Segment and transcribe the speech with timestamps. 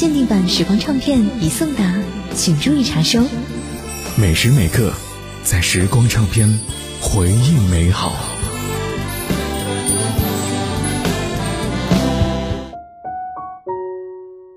[0.00, 1.94] 限定版时光唱片已送达，
[2.34, 3.22] 请注意查收。
[4.16, 4.90] 每时每刻，
[5.44, 6.48] 在时光唱片，
[7.02, 8.14] 回忆美好。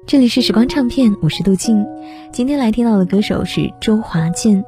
[0.07, 1.85] 这里是时光唱片，我是杜静。
[2.31, 4.63] 今天来听到的歌手是周华健。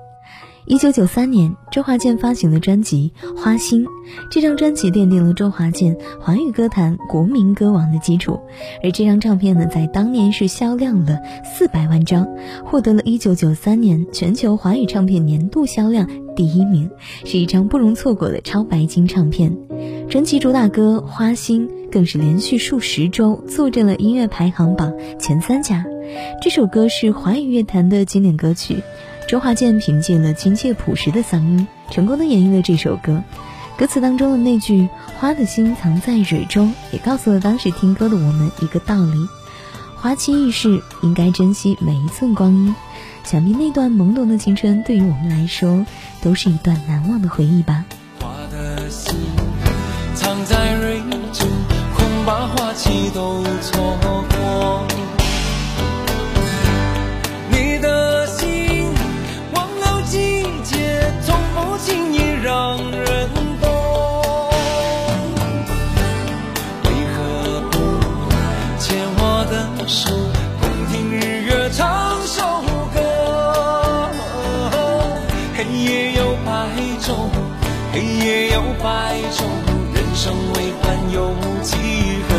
[0.67, 3.85] 一九九三年，周华健发行的专辑《花心》，
[4.31, 8.39] 这张专辑奠定了周华健华语歌坛国民歌王的基础。
[8.83, 12.27] 而这张唱片呢，在当年是销量了四百万张，
[12.65, 16.89] 获得了一九九三年全球华语唱片年度销量第一名，
[17.25, 19.55] 是一张不容错过的超白金唱片。
[20.09, 25.85] 专辑主打歌《花心》更是连续数十周坐镇了音乐排行榜前三甲。
[26.41, 28.77] 这首歌是华语乐坛的经典歌曲。
[29.27, 33.23] 周华健凭借了亲切朴实的嗓音，成功的演绎了这首歌。
[33.75, 34.87] 歌词当中的那句
[35.19, 39.27] “花的心藏在蕊中”，也告诉了当时听歌的我们一个道理：
[39.95, 42.75] 花期易逝，应该珍惜每一寸光阴。
[43.23, 45.83] 想必那段懵懂的青春，对于我们来说，
[46.21, 47.83] 都是一段难忘的回忆吧。
[48.21, 49.15] 花的心
[75.67, 76.51] 黑夜有白
[77.01, 77.15] 昼，
[77.91, 79.45] 黑夜有白昼，
[79.95, 81.33] 人生为欢有
[81.63, 81.75] 几
[82.29, 82.34] 何？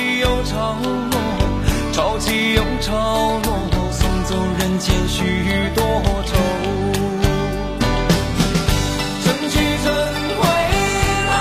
[0.00, 1.20] 潮起又潮落
[1.92, 3.52] 潮起又潮落
[3.92, 5.18] 送走人间许
[5.74, 5.84] 多
[6.24, 6.32] 愁。
[9.22, 9.92] 春去春
[10.38, 10.42] 会
[11.28, 11.32] 来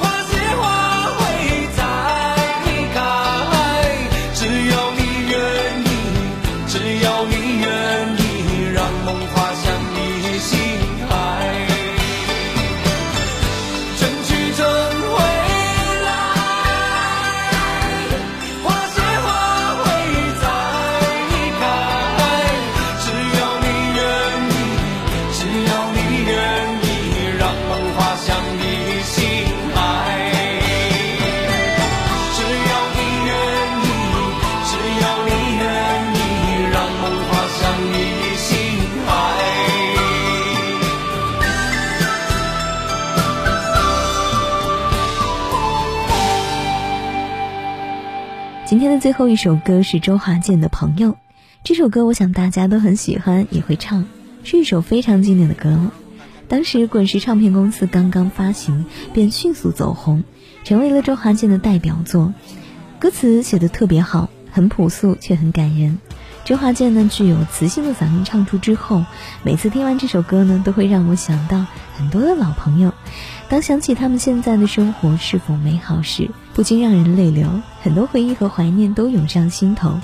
[0.00, 0.62] 花谢花
[1.16, 1.20] 会
[1.76, 1.78] 再
[2.92, 2.98] 开
[4.34, 5.32] 只要你愿
[5.84, 5.86] 意
[6.66, 6.74] 只
[7.04, 7.68] 要你愿
[8.18, 8.20] 意
[8.74, 9.39] 让梦划
[48.70, 51.10] 今天的最后一首歌是周华健的《朋友》，
[51.64, 54.06] 这首歌我想大家都很喜欢，也会唱，
[54.44, 55.92] 是一首非常经典的歌了。
[56.46, 60.22] 当时滚石唱片公司刚刚发行，便迅速走红，
[60.62, 62.32] 成为了周华健的代表作。
[63.00, 65.98] 歌词写的特别好，很朴素却很感人。
[66.50, 69.04] 周华健呢，具有磁性的嗓音，唱出之后，
[69.44, 71.64] 每次听完这首歌呢，都会让我想到
[71.96, 72.92] 很多的老朋友。
[73.48, 77.48] 当想起他们现在的生活是否美好时，不禁让人泪流，
[77.82, 80.00] 很多回忆和怀念都涌上心头。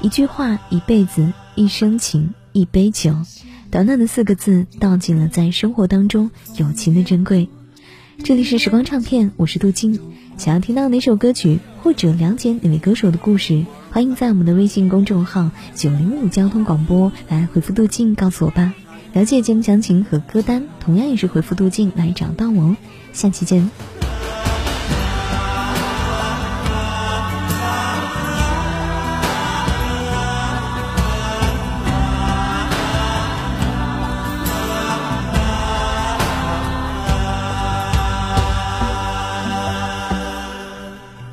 [0.00, 3.16] 一句话，一辈子，一生情，一杯酒。
[3.68, 7.48] 短短的四个字，道尽了在生活当中友情的珍贵。
[8.22, 9.98] 这里是时光唱片，我是杜静。
[10.36, 18.74] 想要听到哪首歌曲，或者了解哪位歌手的故事，欢迎在我们的微信公众号“九零五交通广播”来回复杜静告诉我吧。
[19.12, 22.76] 了解节目详情和歌单，同样也是回复杜静来找到我哦。
[23.12, 23.70] 下期见。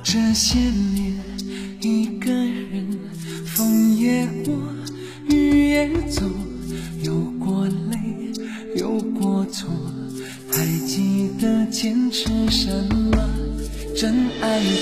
[0.03, 0.59] 这些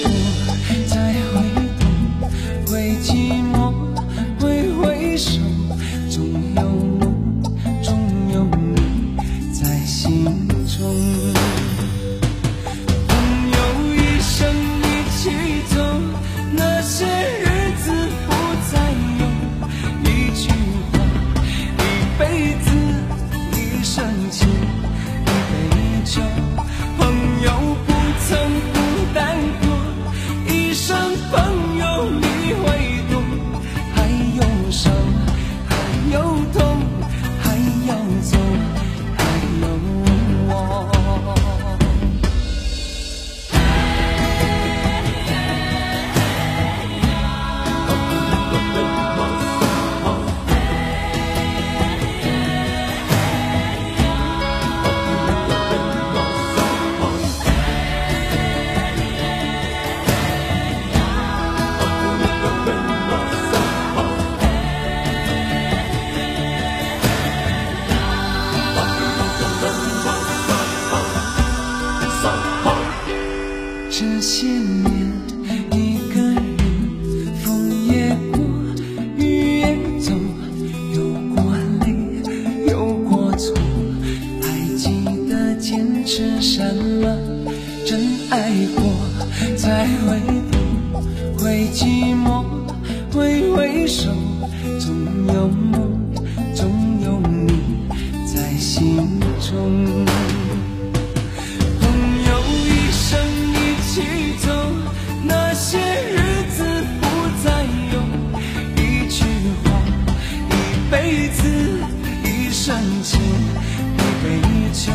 [0.01, 0.11] 过，
[0.87, 1.33] 再回
[1.79, 1.83] 头，
[2.65, 3.42] 会寂
[94.03, 94.11] 回首，
[94.79, 94.93] 总
[95.27, 95.73] 有梦，
[96.53, 96.69] 总
[97.01, 97.87] 有你
[98.25, 98.97] 在心
[99.39, 100.05] 中。
[101.79, 101.81] 朋
[102.27, 102.29] 友
[102.65, 103.17] 一生
[103.53, 103.55] 一
[103.87, 103.93] 起
[104.45, 104.51] 走，
[105.23, 106.17] 那些日
[106.51, 106.65] 子
[106.99, 107.03] 不
[107.45, 107.63] 再
[107.93, 107.95] 有。
[108.75, 109.23] 一句
[109.63, 109.71] 话，
[110.49, 110.51] 一
[110.91, 111.41] 辈子，
[112.25, 114.25] 一生情，一杯
[114.73, 114.91] 酒。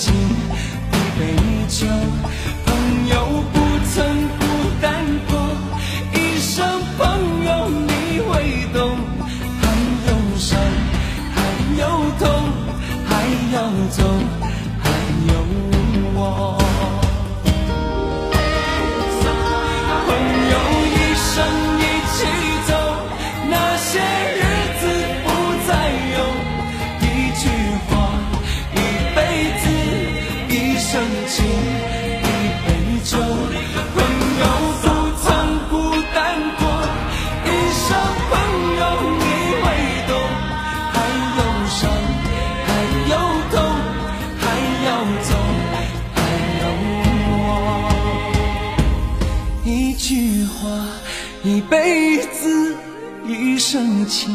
[0.00, 1.20] 生情，一杯
[1.68, 1.86] 酒。
[2.64, 2.68] 朋
[3.08, 3.14] 友
[3.52, 3.54] 不
[3.92, 3.98] 曾
[4.38, 4.40] 孤
[4.80, 5.32] 单过，
[6.14, 6.64] 一声
[6.96, 8.32] 朋友你会
[8.72, 8.96] 懂。
[9.60, 9.62] 还
[10.06, 10.58] 有伤，
[11.34, 11.36] 还
[11.78, 11.82] 有
[12.18, 12.24] 痛，
[13.06, 13.10] 还
[13.52, 13.56] 要
[13.90, 13.98] 走，
[50.60, 50.68] 话，
[51.42, 52.76] 一辈子，
[53.26, 54.30] 一生情，